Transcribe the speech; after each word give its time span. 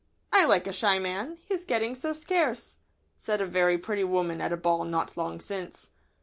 "I 0.33 0.45
like 0.45 0.65
a 0.65 0.73
shy 0.73 0.97
man. 0.97 1.37
He's 1.47 1.63
getting 1.63 1.93
so 1.93 2.11
scarce," 2.11 2.77
said 3.17 3.39
a 3.39 3.45
very 3.45 3.77
pretty 3.77 4.03
woman 4.03 4.41
at 4.41 4.51
a 4.51 4.57
ball 4.57 4.83
not 4.83 5.15
long 5.15 5.39
since. 5.39 5.91